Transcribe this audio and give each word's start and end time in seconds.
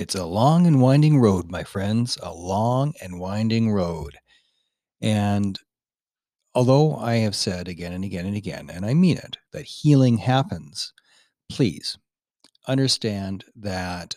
It's 0.00 0.14
a 0.14 0.24
long 0.24 0.66
and 0.66 0.80
winding 0.80 1.20
road, 1.20 1.50
my 1.50 1.62
friends, 1.62 2.16
a 2.22 2.32
long 2.32 2.94
and 3.02 3.20
winding 3.20 3.70
road. 3.70 4.16
And 5.02 5.58
although 6.54 6.96
I 6.96 7.16
have 7.16 7.36
said 7.36 7.68
again 7.68 7.92
and 7.92 8.02
again 8.02 8.24
and 8.24 8.34
again, 8.34 8.70
and 8.70 8.86
I 8.86 8.94
mean 8.94 9.18
it, 9.18 9.36
that 9.52 9.66
healing 9.66 10.16
happens, 10.16 10.94
please 11.52 11.98
understand 12.66 13.44
that 13.54 14.14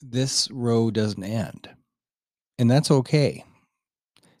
this 0.00 0.48
road 0.52 0.94
doesn't 0.94 1.24
end. 1.24 1.68
And 2.56 2.70
that's 2.70 2.92
okay. 2.92 3.42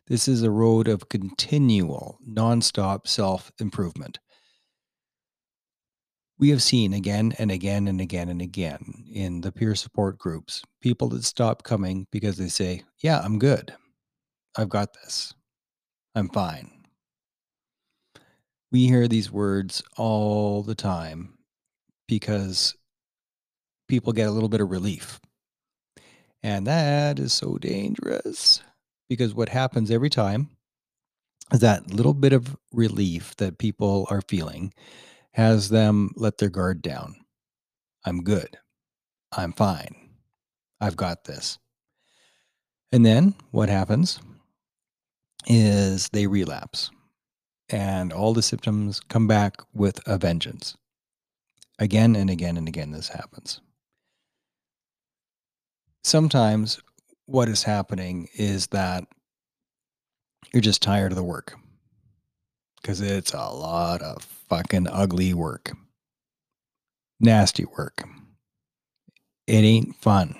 This 0.06 0.28
is 0.28 0.44
a 0.44 0.50
road 0.52 0.86
of 0.86 1.08
continual, 1.08 2.20
nonstop 2.24 3.08
self 3.08 3.50
improvement. 3.58 4.20
We 6.42 6.48
have 6.48 6.60
seen 6.60 6.92
again 6.92 7.34
and 7.38 7.52
again 7.52 7.86
and 7.86 8.00
again 8.00 8.28
and 8.28 8.42
again 8.42 9.04
in 9.08 9.42
the 9.42 9.52
peer 9.52 9.76
support 9.76 10.18
groups 10.18 10.64
people 10.80 11.08
that 11.10 11.22
stop 11.22 11.62
coming 11.62 12.08
because 12.10 12.36
they 12.36 12.48
say, 12.48 12.82
Yeah, 12.98 13.20
I'm 13.20 13.38
good. 13.38 13.72
I've 14.58 14.68
got 14.68 14.92
this. 14.92 15.34
I'm 16.16 16.28
fine. 16.28 16.68
We 18.72 18.88
hear 18.88 19.06
these 19.06 19.30
words 19.30 19.84
all 19.96 20.64
the 20.64 20.74
time 20.74 21.38
because 22.08 22.74
people 23.86 24.12
get 24.12 24.26
a 24.26 24.32
little 24.32 24.48
bit 24.48 24.60
of 24.60 24.72
relief. 24.72 25.20
And 26.42 26.66
that 26.66 27.20
is 27.20 27.32
so 27.32 27.56
dangerous 27.56 28.64
because 29.08 29.32
what 29.32 29.48
happens 29.48 29.92
every 29.92 30.10
time 30.10 30.50
is 31.52 31.60
that 31.60 31.94
little 31.94 32.14
bit 32.14 32.32
of 32.32 32.56
relief 32.72 33.36
that 33.36 33.58
people 33.58 34.08
are 34.10 34.22
feeling 34.22 34.72
has 35.32 35.68
them 35.68 36.12
let 36.16 36.38
their 36.38 36.50
guard 36.50 36.82
down. 36.82 37.16
I'm 38.04 38.22
good. 38.22 38.58
I'm 39.30 39.52
fine. 39.52 39.94
I've 40.80 40.96
got 40.96 41.24
this. 41.24 41.58
And 42.90 43.06
then 43.06 43.34
what 43.50 43.68
happens 43.68 44.20
is 45.46 46.08
they 46.10 46.26
relapse 46.26 46.90
and 47.70 48.12
all 48.12 48.34
the 48.34 48.42
symptoms 48.42 49.00
come 49.08 49.26
back 49.26 49.56
with 49.72 50.00
a 50.06 50.18
vengeance. 50.18 50.76
Again 51.78 52.14
and 52.14 52.28
again 52.28 52.56
and 52.56 52.68
again, 52.68 52.92
this 52.92 53.08
happens. 53.08 53.60
Sometimes 56.04 56.80
what 57.26 57.48
is 57.48 57.62
happening 57.62 58.28
is 58.34 58.66
that 58.68 59.04
you're 60.52 60.60
just 60.60 60.82
tired 60.82 61.12
of 61.12 61.16
the 61.16 61.22
work 61.22 61.54
because 62.80 63.00
it's 63.00 63.32
a 63.32 63.38
lot 63.38 64.02
of 64.02 64.26
fucking 64.52 64.86
ugly 64.86 65.32
work, 65.32 65.72
nasty 67.18 67.64
work. 67.64 68.04
It 69.46 69.64
ain't 69.64 69.96
fun. 69.96 70.36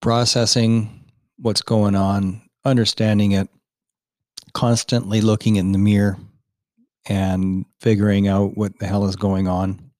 Processing 0.00 1.04
what's 1.36 1.60
going 1.60 1.94
on, 1.94 2.40
understanding 2.64 3.32
it, 3.32 3.50
constantly 4.54 5.20
looking 5.20 5.56
in 5.56 5.72
the 5.72 5.78
mirror 5.78 6.16
and 7.06 7.66
figuring 7.82 8.26
out 8.26 8.56
what 8.56 8.78
the 8.78 8.86
hell 8.86 9.04
is 9.04 9.16
going 9.16 9.48
on, 9.48 9.90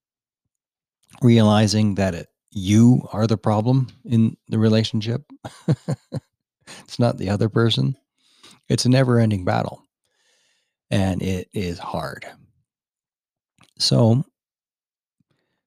realizing 1.21 1.97
that 1.97 2.15
it, 2.15 2.29
you 2.51 3.07
are 3.13 3.27
the 3.27 3.37
problem 3.37 3.89
in 4.07 4.39
the 4.49 4.59
relationship. 4.59 5.31
it's 5.69 6.99
not 6.99 7.19
the 7.19 7.29
other 7.29 7.51
person. 7.51 7.95
It's 8.71 8.87
a 8.87 8.89
never 8.89 9.21
ending 9.21 9.45
battle 9.45 9.83
and 10.93 11.23
it 11.23 11.49
is 11.55 11.79
hard. 11.79 12.27
So 13.79 14.25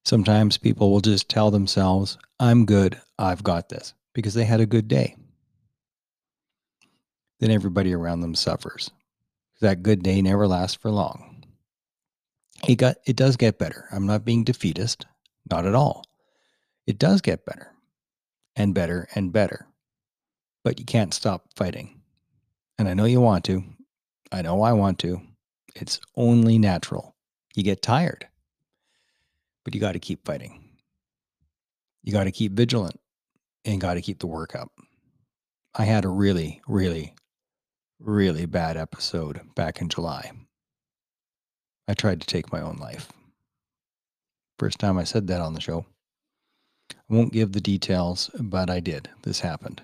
sometimes 0.06 0.58
people 0.58 0.92
will 0.92 1.02
just 1.02 1.28
tell 1.28 1.52
themselves, 1.52 2.18
I'm 2.40 2.66
good, 2.66 3.02
I've 3.18 3.44
got 3.44 3.68
this, 3.68 3.94
because 4.14 4.36
they 4.36 4.46
had 4.46 4.62
a 4.62 4.68
good 4.68 4.88
day. 4.88 5.18
Then 7.40 7.50
everybody 7.52 7.92
around 7.94 8.22
them 8.22 8.36
suffers. 8.36 8.91
That 9.62 9.84
good 9.84 10.03
day 10.03 10.22
never 10.22 10.47
lasts 10.47 10.78
for 10.78 10.91
long. 10.91 11.44
It 12.68 12.75
got 12.75 12.97
it 13.06 13.16
does 13.16 13.36
get 13.36 13.59
better. 13.59 13.88
I'm 13.92 14.06
not 14.06 14.25
being 14.25 14.44
defeatist, 14.44 15.06
not 15.50 15.66
at 15.66 15.75
all. 15.75 16.06
It 16.88 17.00
does 17.00 17.22
get 17.22 17.46
better 17.46 17.72
and 18.56 18.74
better 18.74 19.07
and 19.16 19.34
better. 19.34 19.68
But 20.63 20.80
you 20.80 20.86
can't 20.86 21.13
stop 21.13 21.47
fighting. 21.56 22.02
And 22.78 22.88
I 22.88 22.94
know 22.94 23.06
you 23.06 23.22
want 23.22 23.44
to. 23.46 23.63
I 24.31 24.41
know 24.41 24.62
I 24.62 24.74
want 24.74 25.00
to. 25.00 25.22
It's 25.75 26.00
only 26.16 26.58
natural. 26.58 27.16
You 27.56 27.63
get 27.63 27.81
tired, 27.81 28.28
but 29.63 29.74
you 29.74 29.81
got 29.81 29.94
to 29.94 30.00
keep 30.00 30.25
fighting. 30.25 30.63
You 32.03 32.13
got 32.13 32.25
to 32.25 32.31
keep 32.31 32.53
vigilant 32.53 33.00
and 33.66 33.81
got 33.81 33.96
to 33.96 34.02
keep 34.02 34.19
the 34.19 34.28
work 34.28 34.56
up. 34.56 34.72
I 35.74 35.86
had 35.86 36.06
a 36.06 36.09
really, 36.09 36.62
really, 36.68 37.13
really 38.00 38.46
bad 38.46 38.78
episode 38.78 39.41
back 39.56 39.81
in 39.81 39.90
July. 39.90 40.31
I 41.88 41.94
tried 41.94 42.22
to 42.22 42.28
take 42.28 42.52
my 42.52 42.62
own 42.62 42.78
life. 42.78 43.12
First 44.57 44.80
time 44.80 44.97
I 44.97 45.03
said 45.03 45.28
that 45.28 45.42
on 45.42 45.53
the 45.53 45.62
show. 45.62 45.86
I 46.92 47.13
won't 47.13 47.34
give 47.34 47.52
the 47.52 47.62
details, 47.62 48.30
but 48.40 48.69
I 48.69 48.80
did. 48.80 49.09
This 49.24 49.42
happened. 49.42 49.81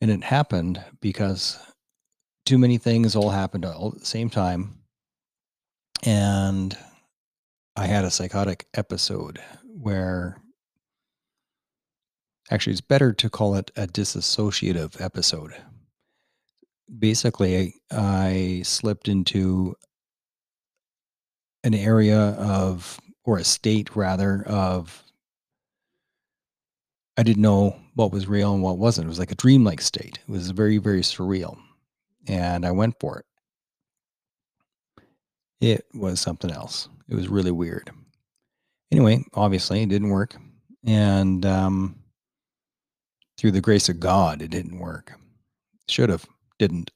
And 0.00 0.10
it 0.10 0.24
happened 0.24 0.82
because 1.00 1.58
too 2.44 2.58
many 2.58 2.78
things 2.78 3.16
all 3.16 3.30
happened 3.30 3.64
all 3.64 3.92
at 3.94 4.00
the 4.00 4.06
same 4.06 4.30
time. 4.30 4.78
And 6.04 6.76
I 7.76 7.86
had 7.86 8.04
a 8.04 8.10
psychotic 8.10 8.66
episode 8.74 9.40
where 9.64 10.36
actually 12.50 12.72
it's 12.72 12.80
better 12.80 13.12
to 13.14 13.30
call 13.30 13.54
it 13.54 13.70
a 13.76 13.86
disassociative 13.86 15.00
episode. 15.00 15.54
Basically, 16.98 17.58
I, 17.58 17.72
I 17.90 18.62
slipped 18.64 19.08
into 19.08 19.74
an 21.64 21.72
area 21.72 22.18
of, 22.18 23.00
or 23.24 23.38
a 23.38 23.44
state 23.44 23.96
rather, 23.96 24.44
of 24.46 25.02
I 27.16 27.22
didn't 27.22 27.42
know 27.42 27.76
what 27.94 28.12
was 28.12 28.26
real 28.26 28.52
and 28.52 28.62
what 28.62 28.76
wasn't. 28.76 29.06
It 29.06 29.08
was 29.08 29.18
like 29.18 29.32
a 29.32 29.36
dreamlike 29.36 29.80
state. 29.80 30.18
It 30.28 30.30
was 30.30 30.50
very, 30.50 30.76
very 30.76 31.00
surreal 31.00 31.56
and 32.28 32.64
I 32.64 32.70
went 32.70 32.94
for 33.00 33.18
it. 33.18 33.26
It 35.60 35.86
was 35.94 36.20
something 36.20 36.50
else. 36.50 36.88
It 37.08 37.14
was 37.14 37.28
really 37.28 37.50
weird. 37.50 37.90
Anyway, 38.90 39.24
obviously, 39.34 39.82
it 39.82 39.88
didn't 39.88 40.10
work. 40.10 40.36
And 40.84 41.44
um, 41.46 41.98
through 43.38 43.52
the 43.52 43.60
grace 43.60 43.88
of 43.88 44.00
God, 44.00 44.42
it 44.42 44.50
didn't 44.50 44.78
work. 44.78 45.12
Should 45.88 46.10
have, 46.10 46.26
didn't. 46.58 46.90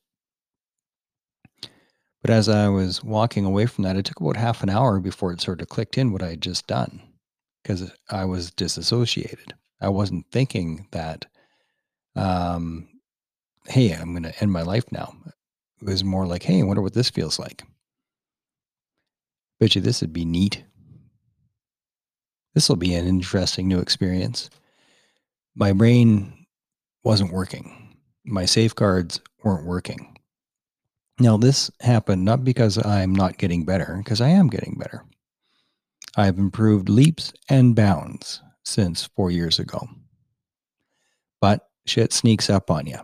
But 2.22 2.30
as 2.30 2.48
I 2.48 2.68
was 2.68 3.02
walking 3.02 3.44
away 3.44 3.66
from 3.66 3.84
that, 3.84 3.96
it 3.96 4.04
took 4.04 4.20
about 4.20 4.36
half 4.36 4.62
an 4.62 4.70
hour 4.70 5.00
before 5.00 5.32
it 5.32 5.40
sort 5.40 5.62
of 5.62 5.68
clicked 5.68 5.96
in 5.98 6.12
what 6.12 6.22
I 6.22 6.30
had 6.30 6.42
just 6.42 6.66
done 6.66 7.00
because 7.62 7.90
I 8.10 8.24
was 8.24 8.50
disassociated. 8.50 9.54
I 9.80 9.88
wasn't 9.88 10.26
thinking 10.32 10.86
that 10.90 11.26
um, 12.16 12.88
hey, 13.68 13.92
I'm 13.92 14.12
going 14.12 14.22
to 14.22 14.40
end 14.40 14.52
my 14.52 14.62
life 14.62 14.90
now. 14.90 15.14
It 15.80 15.86
was 15.86 16.02
more 16.02 16.26
like, 16.26 16.42
hey, 16.42 16.60
I 16.60 16.64
wonder 16.64 16.82
what 16.82 16.94
this 16.94 17.10
feels 17.10 17.38
like. 17.38 17.62
Bet 19.60 19.74
you 19.74 19.80
this 19.80 20.00
would 20.00 20.12
be 20.12 20.24
neat. 20.24 20.64
This 22.54 22.68
will 22.68 22.76
be 22.76 22.94
an 22.94 23.06
interesting 23.06 23.68
new 23.68 23.78
experience. 23.78 24.50
My 25.54 25.72
brain 25.72 26.46
wasn't 27.04 27.32
working. 27.32 27.96
My 28.24 28.44
safeguards 28.44 29.20
weren't 29.44 29.66
working. 29.66 30.16
Now, 31.20 31.36
this 31.36 31.70
happened 31.80 32.24
not 32.24 32.44
because 32.44 32.84
I'm 32.84 33.14
not 33.14 33.38
getting 33.38 33.64
better, 33.64 33.96
because 33.98 34.20
I 34.20 34.28
am 34.28 34.48
getting 34.48 34.76
better. 34.78 35.04
I've 36.16 36.38
improved 36.38 36.88
leaps 36.88 37.32
and 37.48 37.74
bounds 37.74 38.40
since 38.64 39.06
four 39.16 39.30
years 39.30 39.58
ago. 39.58 39.88
But 41.40 41.68
shit 41.86 42.12
sneaks 42.12 42.50
up 42.50 42.70
on 42.70 42.86
you. 42.86 42.98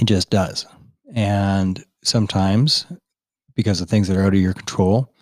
It 0.00 0.06
just 0.06 0.30
does. 0.30 0.66
And 1.14 1.84
sometimes, 2.02 2.86
because 3.54 3.80
of 3.80 3.88
things 3.88 4.08
that 4.08 4.16
are 4.16 4.24
out 4.24 4.34
of 4.34 4.40
your 4.40 4.54
control, 4.54 5.12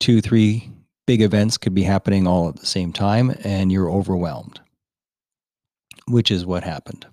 two, 0.00 0.20
three 0.20 0.70
big 1.06 1.22
events 1.22 1.56
could 1.58 1.74
be 1.74 1.82
happening 1.82 2.26
all 2.26 2.48
at 2.48 2.56
the 2.56 2.66
same 2.66 2.92
time, 2.92 3.34
and 3.44 3.70
you're 3.70 3.90
overwhelmed, 3.90 4.60
which 6.08 6.30
is 6.30 6.46
what 6.46 6.64
happened. 6.64 7.06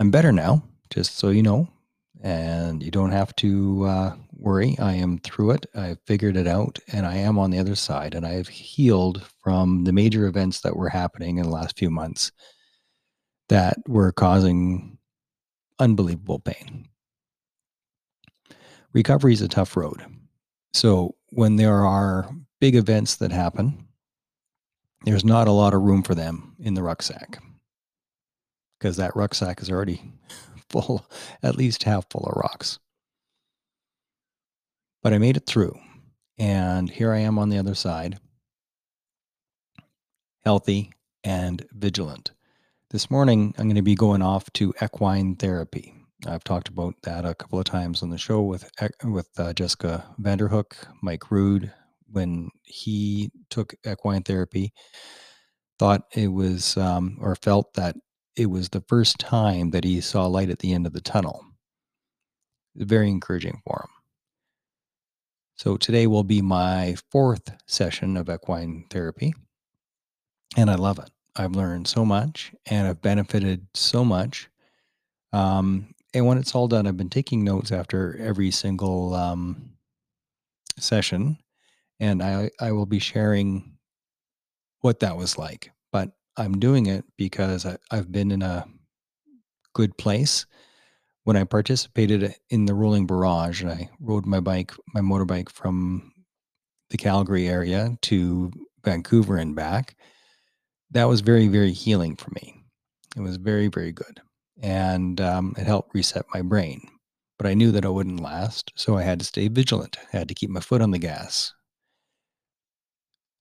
I'm 0.00 0.10
better 0.10 0.32
now, 0.32 0.62
just 0.90 1.16
so 1.16 1.30
you 1.30 1.42
know, 1.42 1.68
and 2.22 2.82
you 2.82 2.90
don't 2.90 3.12
have 3.12 3.34
to 3.36 3.84
uh, 3.84 4.16
worry. 4.32 4.76
I 4.78 4.94
am 4.94 5.18
through 5.18 5.52
it. 5.52 5.66
I've 5.74 6.00
figured 6.06 6.36
it 6.36 6.46
out, 6.46 6.78
and 6.92 7.06
I 7.06 7.16
am 7.16 7.38
on 7.38 7.50
the 7.50 7.58
other 7.58 7.74
side, 7.74 8.14
and 8.14 8.26
I 8.26 8.32
have 8.32 8.48
healed 8.48 9.22
from 9.42 9.84
the 9.84 9.92
major 9.92 10.26
events 10.26 10.60
that 10.60 10.76
were 10.76 10.88
happening 10.88 11.38
in 11.38 11.44
the 11.44 11.50
last 11.50 11.78
few 11.78 11.90
months 11.90 12.32
that 13.48 13.78
were 13.86 14.12
causing 14.12 14.98
unbelievable 15.78 16.38
pain. 16.38 16.88
Recovery 18.92 19.32
is 19.32 19.42
a 19.42 19.48
tough 19.48 19.76
road. 19.76 20.04
So 20.72 21.14
when 21.30 21.56
there 21.56 21.84
are 21.84 22.30
big 22.60 22.76
events 22.76 23.16
that 23.16 23.32
happen, 23.32 23.86
there's 25.04 25.24
not 25.24 25.48
a 25.48 25.52
lot 25.52 25.74
of 25.74 25.82
room 25.82 26.02
for 26.02 26.14
them 26.14 26.54
in 26.58 26.74
the 26.74 26.82
rucksack 26.82 27.42
because 28.78 28.98
that 28.98 29.16
rucksack 29.16 29.62
is 29.62 29.70
already 29.70 30.02
full, 30.68 31.06
at 31.42 31.56
least 31.56 31.84
half 31.84 32.04
full 32.10 32.26
of 32.26 32.36
rocks. 32.36 32.78
But 35.02 35.14
I 35.14 35.18
made 35.18 35.38
it 35.38 35.46
through, 35.46 35.78
and 36.38 36.90
here 36.90 37.10
I 37.10 37.20
am 37.20 37.38
on 37.38 37.48
the 37.48 37.56
other 37.56 37.74
side, 37.74 38.18
healthy 40.44 40.92
and 41.22 41.66
vigilant. 41.72 42.33
This 42.94 43.10
morning, 43.10 43.52
I'm 43.58 43.64
going 43.64 43.74
to 43.74 43.82
be 43.82 43.96
going 43.96 44.22
off 44.22 44.48
to 44.52 44.72
equine 44.80 45.34
therapy. 45.34 45.92
I've 46.28 46.44
talked 46.44 46.68
about 46.68 46.94
that 47.02 47.24
a 47.24 47.34
couple 47.34 47.58
of 47.58 47.64
times 47.64 48.04
on 48.04 48.10
the 48.10 48.18
show 48.18 48.42
with 48.42 48.70
with 49.02 49.28
uh, 49.36 49.52
Jessica 49.52 50.04
Vanderhook, 50.20 50.74
Mike 51.02 51.28
Rude, 51.28 51.72
when 52.06 52.50
he 52.62 53.32
took 53.50 53.74
equine 53.84 54.22
therapy. 54.22 54.72
Thought 55.76 56.02
it 56.14 56.28
was, 56.28 56.76
um, 56.76 57.18
or 57.20 57.34
felt 57.34 57.74
that 57.74 57.96
it 58.36 58.46
was 58.46 58.68
the 58.68 58.84
first 58.86 59.18
time 59.18 59.72
that 59.72 59.82
he 59.82 60.00
saw 60.00 60.26
light 60.26 60.48
at 60.48 60.60
the 60.60 60.72
end 60.72 60.86
of 60.86 60.92
the 60.92 61.00
tunnel. 61.00 61.44
Very 62.76 63.10
encouraging 63.10 63.60
for 63.66 63.88
him. 63.88 63.90
So 65.56 65.76
today 65.76 66.06
will 66.06 66.22
be 66.22 66.42
my 66.42 66.94
fourth 67.10 67.56
session 67.66 68.16
of 68.16 68.30
equine 68.30 68.84
therapy, 68.88 69.34
and 70.56 70.70
I 70.70 70.76
love 70.76 71.00
it. 71.00 71.10
I've 71.36 71.52
learned 71.52 71.88
so 71.88 72.04
much, 72.04 72.52
and 72.66 72.86
I've 72.86 73.02
benefited 73.02 73.66
so 73.74 74.04
much. 74.04 74.48
Um, 75.32 75.94
and 76.12 76.26
when 76.26 76.38
it's 76.38 76.54
all 76.54 76.68
done, 76.68 76.86
I've 76.86 76.96
been 76.96 77.10
taking 77.10 77.42
notes 77.42 77.72
after 77.72 78.16
every 78.20 78.50
single 78.52 79.14
um, 79.14 79.72
session, 80.78 81.38
and 81.98 82.22
I 82.22 82.50
I 82.60 82.72
will 82.72 82.86
be 82.86 83.00
sharing 83.00 83.76
what 84.80 85.00
that 85.00 85.16
was 85.16 85.36
like. 85.38 85.72
But 85.90 86.10
I'm 86.36 86.58
doing 86.60 86.86
it 86.86 87.04
because 87.16 87.66
I, 87.66 87.78
I've 87.90 88.12
been 88.12 88.30
in 88.30 88.42
a 88.42 88.64
good 89.72 89.96
place. 89.98 90.46
When 91.24 91.36
I 91.38 91.44
participated 91.44 92.34
in 92.50 92.66
the 92.66 92.74
rolling 92.74 93.06
barrage, 93.06 93.62
and 93.62 93.70
I 93.70 93.88
rode 93.98 94.26
my 94.26 94.40
bike, 94.40 94.72
my 94.92 95.00
motorbike 95.00 95.48
from 95.48 96.12
the 96.90 96.98
Calgary 96.98 97.48
area 97.48 97.96
to 98.02 98.52
Vancouver 98.84 99.38
and 99.38 99.56
back, 99.56 99.96
that 100.94 101.08
was 101.08 101.20
very, 101.20 101.48
very 101.48 101.72
healing 101.72 102.16
for 102.16 102.30
me. 102.30 102.64
It 103.16 103.20
was 103.20 103.36
very, 103.36 103.68
very 103.68 103.92
good 103.92 104.20
and 104.62 105.20
um, 105.20 105.54
it 105.58 105.66
helped 105.66 105.94
reset 105.94 106.24
my 106.32 106.42
brain. 106.42 106.80
But 107.38 107.48
I 107.48 107.54
knew 107.54 107.72
that 107.72 107.84
it 107.84 107.90
wouldn't 107.90 108.20
last, 108.20 108.72
so 108.76 108.96
I 108.96 109.02
had 109.02 109.18
to 109.18 109.24
stay 109.24 109.48
vigilant. 109.48 109.98
I 110.12 110.16
had 110.16 110.28
to 110.28 110.34
keep 110.34 110.50
my 110.50 110.60
foot 110.60 110.80
on 110.80 110.92
the 110.92 110.98
gas. 110.98 111.52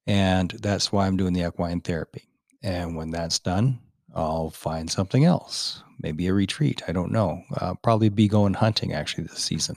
And 0.08 0.52
that's 0.62 0.92
why 0.92 1.06
I'm 1.06 1.16
doing 1.16 1.34
the 1.34 1.46
equine 1.46 1.82
therapy. 1.82 2.24
And 2.64 2.96
when 2.96 3.12
that's 3.12 3.40
done, 3.40 3.80
I'll 4.16 4.50
find 4.50 4.90
something 4.90 5.26
else, 5.26 5.84
maybe 6.00 6.28
a 6.28 6.34
retreat. 6.34 6.82
I 6.88 6.92
don't 6.92 7.12
know. 7.12 7.42
I'll 7.58 7.76
probably 7.76 8.10
be 8.10 8.28
going 8.28 8.54
hunting 8.54 8.94
actually 8.94 9.26
this 9.26 9.44
season. 9.44 9.76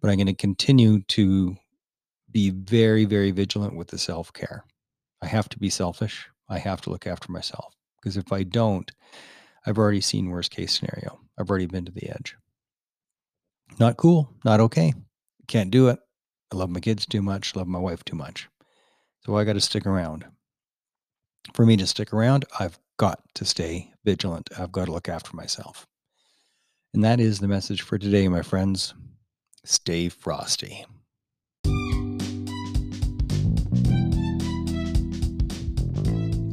But 0.00 0.10
I'm 0.10 0.16
going 0.16 0.26
to 0.26 0.34
continue 0.34 1.00
to 1.02 1.56
be 2.30 2.50
very, 2.50 3.04
very 3.04 3.30
vigilant 3.30 3.76
with 3.76 3.88
the 3.88 3.98
self 3.98 4.32
care. 4.32 4.64
I 5.22 5.26
have 5.26 5.48
to 5.50 5.58
be 5.58 5.70
selfish. 5.70 6.28
I 6.50 6.58
have 6.58 6.80
to 6.82 6.90
look 6.90 7.06
after 7.06 7.32
myself 7.32 7.72
because 7.96 8.16
if 8.16 8.32
I 8.32 8.42
don't, 8.42 8.90
I've 9.64 9.78
already 9.78 10.00
seen 10.00 10.28
worst 10.28 10.50
case 10.50 10.78
scenario. 10.78 11.20
I've 11.38 11.48
already 11.48 11.66
been 11.66 11.84
to 11.86 11.92
the 11.92 12.10
edge. 12.10 12.36
Not 13.78 13.96
cool, 13.96 14.34
not 14.44 14.60
okay. 14.60 14.92
Can't 15.46 15.70
do 15.70 15.88
it. 15.88 15.98
I 16.52 16.56
love 16.56 16.70
my 16.70 16.80
kids 16.80 17.06
too 17.06 17.22
much, 17.22 17.54
love 17.54 17.68
my 17.68 17.78
wife 17.78 18.04
too 18.04 18.16
much. 18.16 18.48
So 19.24 19.36
I 19.36 19.44
got 19.44 19.52
to 19.52 19.60
stick 19.60 19.86
around. 19.86 20.24
For 21.54 21.64
me 21.64 21.76
to 21.76 21.86
stick 21.86 22.12
around, 22.12 22.44
I've 22.58 22.78
got 22.96 23.22
to 23.34 23.44
stay 23.44 23.92
vigilant. 24.04 24.50
I've 24.58 24.72
got 24.72 24.86
to 24.86 24.92
look 24.92 25.08
after 25.08 25.34
myself. 25.36 25.86
And 26.92 27.04
that 27.04 27.20
is 27.20 27.38
the 27.38 27.48
message 27.48 27.82
for 27.82 27.98
today, 27.98 28.26
my 28.28 28.42
friends. 28.42 28.94
Stay 29.64 30.08
frosty. 30.08 30.84